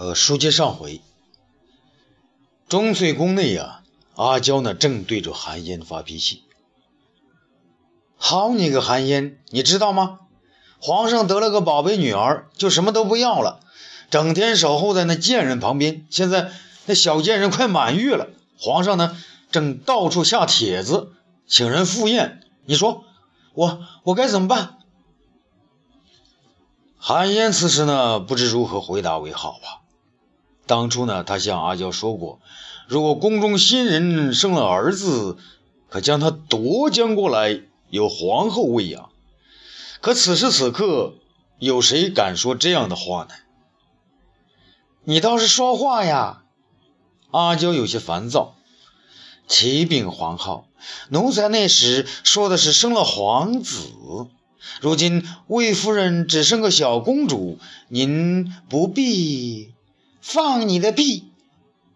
[0.00, 1.02] 呃，书接上回，
[2.70, 3.82] 钟粹宫内呀，
[4.16, 6.44] 阿娇呢正对着韩嫣发脾气。
[8.16, 10.20] 好你个韩嫣，你知道吗？
[10.80, 13.60] 皇上得了个宝贝女儿，就什么都不要了，
[14.08, 16.06] 整天守候在那贱人旁边。
[16.08, 16.50] 现在
[16.86, 21.12] 那小贱人快满月了，皇上呢正到处下帖子
[21.46, 22.40] 请人赴宴。
[22.64, 23.04] 你说
[23.52, 24.78] 我我该怎么办？
[26.96, 29.79] 韩嫣此时呢不知如何回答为好啊。
[30.70, 32.38] 当初呢，他向阿娇说过，
[32.86, 35.36] 如果宫中新人生了儿子，
[35.88, 39.10] 可将他夺将过来，由皇后喂养。
[40.00, 41.14] 可此时此刻，
[41.58, 43.30] 有谁敢说这样的话呢？
[45.02, 46.44] 你倒是说话呀！
[47.32, 48.54] 阿娇有些烦躁。
[49.48, 50.66] 启禀皇后，
[51.08, 53.88] 奴才那时说的是生了皇子，
[54.80, 57.58] 如今魏夫人只生个小公主，
[57.88, 59.74] 您不必。
[60.20, 61.24] 放你的屁！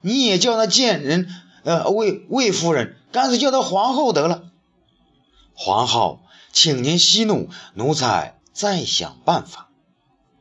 [0.00, 1.28] 你也叫那贱人，
[1.62, 4.44] 呃，魏魏夫人，干脆叫她皇后得了。
[5.54, 6.20] 皇后，
[6.52, 9.70] 请您息怒，奴才再想办法。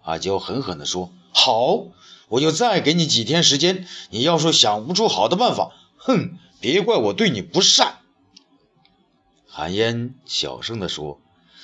[0.01, 1.85] 阿娇狠狠地说：“好，
[2.27, 3.87] 我就再给你几天时间。
[4.09, 7.99] 你要说想不出好的办法，哼，别怪我对你不善。”
[9.47, 11.21] 韩嫣小声地说：“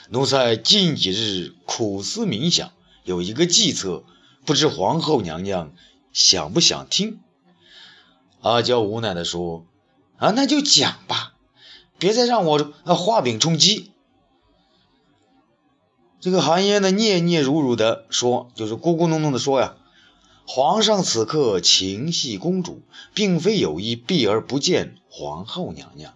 [0.09, 2.71] 奴才近几日苦思冥想，
[3.03, 4.03] 有一个计策，
[4.45, 5.73] 不知皇后娘娘。”
[6.11, 7.19] 想不想听？
[8.41, 9.65] 阿娇无奈地说
[10.17, 11.33] ：“啊，那就讲吧，
[11.97, 13.91] 别再让我画饼充饥。”
[16.21, 19.77] 这个韩嫣呢，嗫嗫辱辱的说，就是咕咕哝哝的说呀
[20.45, 22.81] ：“皇上此刻情系公主，
[23.13, 26.13] 并非有意避而不见皇后娘娘。”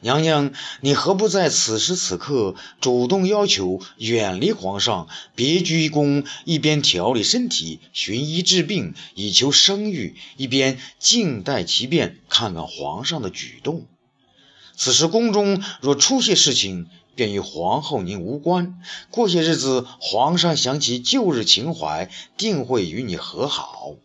[0.00, 13.86] 娘娘，你何不在此时此刻主动要求远离皇上，别居宫，一边调理身体、寻医治病，以求生育，一边静待其变，看看皇上的举动。
[14.76, 18.80] 此时宫中若出些事情，便与皇后您无关。
[19.10, 23.96] 过些日子，皇上想起旧日情怀，定会与你和好。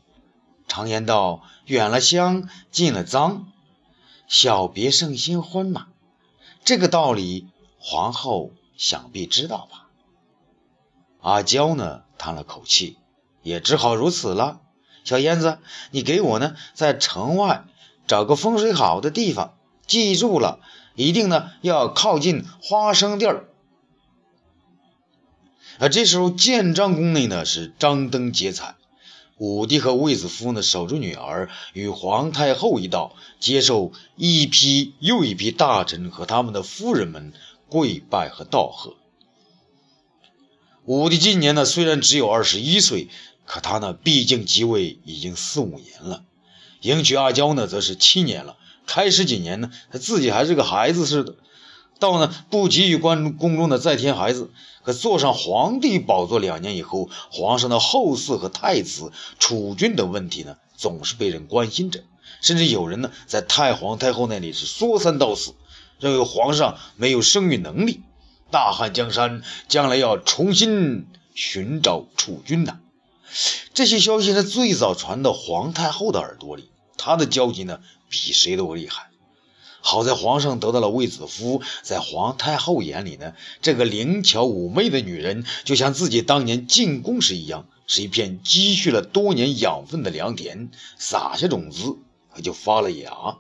[0.68, 3.53] 常言道：远了香，近了脏。
[4.34, 5.90] 小别胜新婚嘛，
[6.66, 9.90] 这个道理皇后想必知道吧？
[11.22, 12.98] 阿娇呢叹了口气，
[13.44, 14.60] 也只好如此了。
[15.04, 15.60] 小燕子，
[15.92, 17.66] 你给我呢在城外
[18.08, 19.56] 找个风水好的地方，
[19.86, 20.60] 记住了，
[20.96, 23.48] 一定呢要靠近花生地儿。
[25.78, 28.74] 而这时候，建章宫内呢是张灯结彩。
[29.38, 37.34] 武帝和卫子夫呢，守着女儿，与皇太后一道，接受一批又一批大臣和他们的夫人们
[37.68, 38.96] 跪拜和道贺。
[40.86, 43.08] 武帝今年呢，虽然只有二十一岁，
[43.46, 46.24] 可他呢，毕竟即位已经四五年了。
[46.82, 48.58] 迎娶阿娇呢，则是七年了。
[48.86, 51.36] 开始几年呢，他自己还是个孩子似的。
[52.04, 54.52] 到呢，不急于关宫中的在天孩子。
[54.84, 62.04] 可坐上皇帝宝座两年以后，皇上的后嗣和太子、储君等问题呢，总是被人关心着。
[62.42, 65.54] 甚至有人呢，在太皇太后那里是说三道四，
[66.02, 68.02] 认为皇上没有生育能力，
[68.52, 72.80] 大汉江山将来要重新寻找储君呐。
[73.74, 79.13] 这些消息呢，最早传到皇太后的耳朵里，她的焦急呢，比谁都厉害。
[79.86, 91.98] 好在皇上得到了卫子夫，在皇太后眼里呢，这个灵巧妩媚的女人就像自己当年进宫时一样，是一片积蓄了多年养分的良田，撒下种子，
[92.42, 93.38] 就发了芽，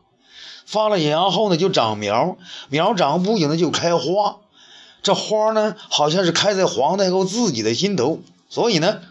[0.65, 2.37] 发了芽后呢，就长苗，
[2.67, 4.39] 苗长不久呢，就开花，
[5.01, 9.01] 这花呢，好像是开在皇太后自己的心头，所以呢，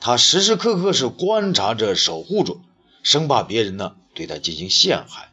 [0.00, 2.58] 她时时刻刻是观察着、守护着，
[3.02, 5.27] 生怕别人呢对她进行陷害。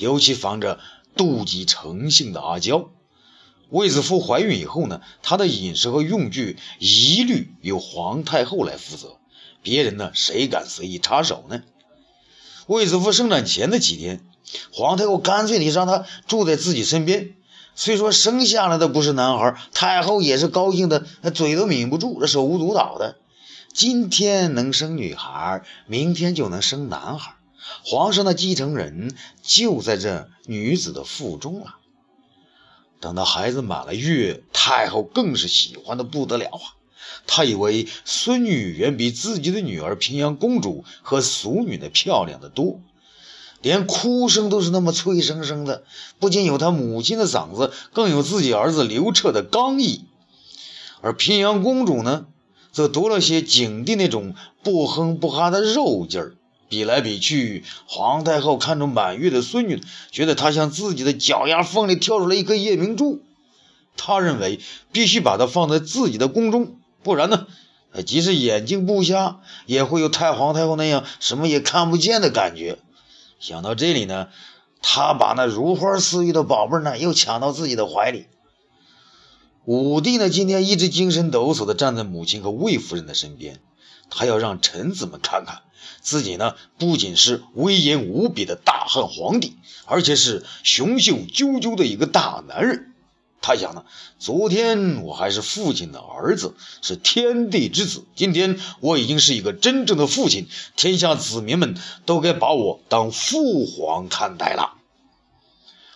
[0.00, 0.80] 尤其防着
[1.14, 2.88] 妒忌成性的阿娇。
[3.68, 9.18] 卫子夫怀孕以后呢，她的饮食和用具一律由皇太后来负责，
[9.62, 11.62] 别人呢谁敢随意插手呢？
[12.66, 14.24] 卫子夫生产前的几天，
[14.72, 17.34] 皇太后干脆你让他住在自己身边。
[17.74, 21.04] 虽说生下来的不是男孩，太后也是高兴的，
[21.34, 23.16] 嘴都抿不住，这手舞足蹈的。
[23.72, 27.34] 今天能生女孩，明天就能生男孩。
[27.84, 31.76] 皇上的继承人就在这女子的腹中了。
[33.00, 36.76] 等到孩子满了月，太后更是喜欢的不得了啊！
[37.26, 42.80] 她以为孙女远比自己的女儿平阳公主和俗女的漂亮的多，
[43.62, 45.84] 连哭声都是那么脆生生的，
[46.18, 50.04] 不仅有她母亲的嗓子，更有自己儿子刘彻的刚毅。
[51.00, 52.26] 而平阳公主呢，
[52.72, 56.34] 则多了些景帝那种不哼不哈的肉劲儿。
[56.70, 59.82] 比来比去，皇太后看着满月的孙女，
[60.12, 63.20] 觉得她像自己的脚丫缝里跳出来一颗夜明珠。
[63.96, 64.60] 她认为
[64.92, 67.48] 必须把她放在自己的宫中，不然呢，
[68.06, 72.78] 即使眼睛不瞎，也会有太皇太后那样什么也看不见的感觉。
[73.40, 74.28] 想到这里呢，
[74.80, 78.26] 他把那如花似玉的宝贝呢又抢到自己的怀里。
[79.64, 83.60] 武帝呢，今天一直精神抖擞地站在母亲和魏夫人的身边，
[84.08, 85.62] 他要让臣子们看看。
[86.00, 89.56] 自己呢，不仅是威严无比的大汉皇帝，
[89.86, 92.92] 而且是雄秀赳赳的一个大男人。
[93.42, 93.84] 他想呢，
[94.18, 100.46] 昨天我还是父亲的儿子，是天地之子，今天我已经是一个真正的父亲，
[100.76, 101.74] 天下子民们
[102.04, 104.74] 都该把我当父皇看待了。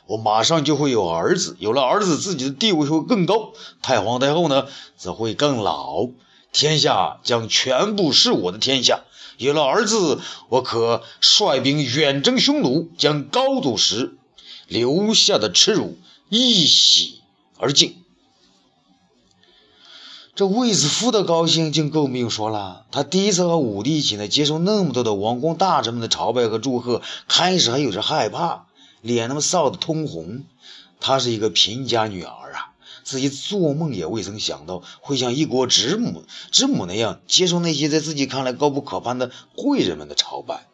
[0.07, 3.53] 我马上就会有儿子，有了儿子，自己的地位会更高，
[3.83, 4.67] 太皇太后呢，
[4.97, 6.09] 则会更老，
[6.53, 9.05] 天下将全部是我的天下。
[9.39, 14.17] 有了儿子，我可率兵远征匈奴，将高祖时
[14.69, 15.99] 留下的耻辱
[16.29, 17.21] 一洗
[17.59, 17.97] 而尽。
[20.37, 22.87] 这卫子夫的高兴就更不用说了。
[22.91, 28.67] 他第一次和武帝一起呢，接受那么多的王公大臣们的朝拜和祝贺，开始还有些害怕，
[29.01, 30.45] 脸那么臊得通红。
[30.99, 32.74] 她是一个贫家女儿啊。
[33.05, 40.67] 自己做梦也未曾想到会像一国之母之母那样接受那些在自己看来高不可攀的贵人们的朝拜。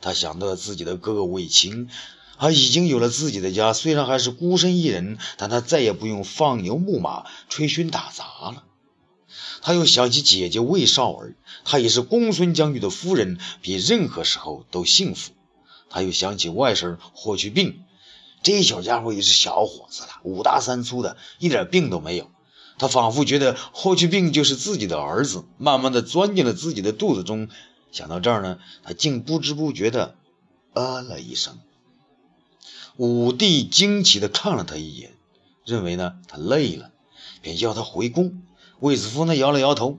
[0.00, 1.88] 他想到了自己的哥哥卫青，
[2.36, 8.64] 啊，已经有了自己的家，虽然还是孤身一人，但他再也不用放牛牧马、吹嘘打杂了。
[9.62, 11.34] 他又想起姐姐魏少儿，
[11.64, 15.32] 她也是公孙将军的夫人，比任何时候都幸福。
[15.88, 17.80] 他又想起外甥霍去病。
[18.44, 22.30] 这小家伙也是小伙子了，五大三粗的，一点病都没有。
[22.78, 27.48] 他仿佛觉得霍去病就是自己的儿子，慢慢的钻进了自己的肚子中。
[27.90, 30.16] 想到这儿呢，他竟不知不觉的
[30.74, 31.58] 啊了一声。
[32.96, 35.14] 武帝惊奇的看了他一眼，
[35.64, 36.90] 认为呢他累了，
[37.40, 38.42] 便要他回宫。
[38.78, 39.98] 卫子夫呢摇了摇头，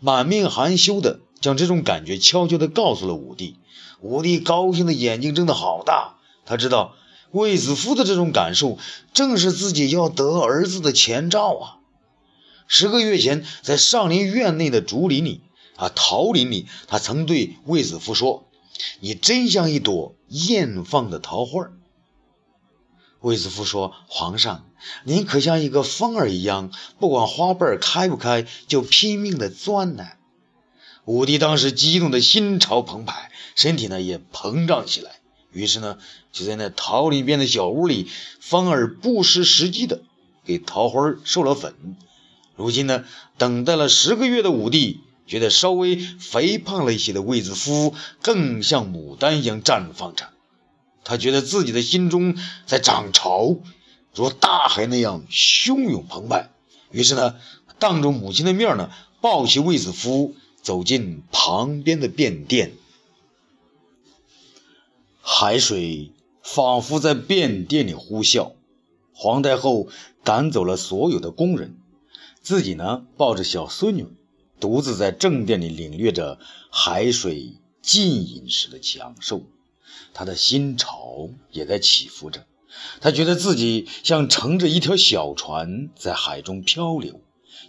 [0.00, 3.56] 满面含羞的将这种感觉悄悄的告诉了武帝。
[4.00, 6.96] 武帝高兴的眼睛睁得好大，他知道。
[7.34, 8.78] 卫子夫的这种感受，
[9.12, 11.78] 正是自己要得儿子的前兆啊！
[12.68, 15.40] 十个月前，在上林院内的竹林里，
[15.74, 18.46] 啊，桃林里，他曾对卫子夫说
[19.00, 21.70] ：“你真像一朵艳放的桃花。”
[23.18, 24.66] 卫子夫说：“皇上，
[25.02, 26.70] 您可像一个风儿一样，
[27.00, 30.06] 不管花瓣开不开，就拼命的钻呢。”
[31.04, 35.16] 武帝当时激动的心潮澎湃，身体呢也膨胀起来。
[35.54, 35.96] 于是呢，
[36.32, 38.10] 就在那桃林边的小屋里，
[38.40, 40.02] 方儿不失时机的
[40.44, 41.74] 给桃花授了粉。
[42.56, 43.04] 如今呢，
[43.38, 50.28] 等待了十个月的武帝，觉得稍微肥胖了一些的卫子夫更像牡丹一样绽放着。
[51.04, 52.36] 他觉得自己的心中
[52.66, 53.56] 在涨潮，
[54.14, 56.50] 如大海那样汹涌澎湃。
[56.90, 57.36] 于是呢，
[57.78, 58.90] 当着母亲的面呢，
[59.20, 62.72] 抱起卫子夫走进旁边的便殿。
[65.26, 66.12] 海水
[66.42, 68.52] 仿佛在便殿里呼啸，
[69.14, 69.88] 皇太后
[70.22, 71.78] 赶走了所有的工人，
[72.42, 74.06] 自己呢抱着小孙女，
[74.60, 76.38] 独自在正殿里领略着
[76.70, 79.40] 海水浸淫时的享受。
[80.12, 82.44] 她的心潮也在起伏着，
[83.00, 87.18] 她觉得自己像乘着一条小船在海中漂流，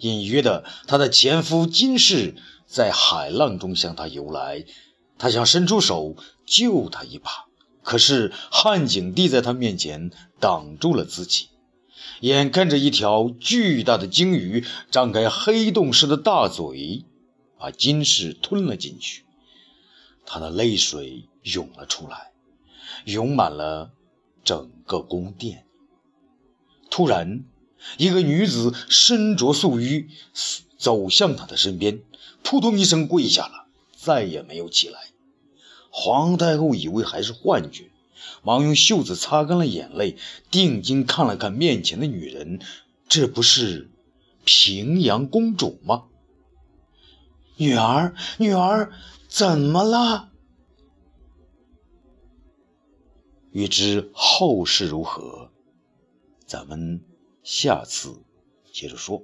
[0.01, 2.35] 隐约的，她的前夫金氏
[2.67, 4.65] 在海浪中向她游来，
[5.17, 7.45] 他想伸出手救他一把。
[7.83, 11.49] 可是汉景帝在他面前挡住了自己，
[12.19, 17.05] 眼看着一条巨大的鲸鱼张开黑洞似的大嘴，
[17.59, 19.23] 把金氏吞了进去。
[20.25, 22.31] 他的泪水涌了出来，
[23.05, 23.91] 涌满了
[24.43, 25.67] 整个宫殿。
[26.89, 27.43] 突然，
[27.97, 30.07] 一个女子身着素衣
[30.75, 32.01] 走向他的身边，
[32.41, 33.64] 扑通一声跪下了，
[34.05, 34.99] 再也没有起来。
[35.89, 37.89] 皇太后以为还是幻觉，
[38.43, 40.17] 忙用袖子擦干了眼泪，
[40.51, 42.61] 定睛看了看面前的女人，
[43.07, 43.89] 这不是
[44.43, 46.03] 平阳公主吗？
[47.57, 48.91] 女儿，女儿，
[49.27, 50.29] 怎么了？
[53.51, 55.49] 欲知后事如何，
[56.45, 57.01] 咱们
[57.41, 58.21] 下次
[58.71, 59.23] 接着说。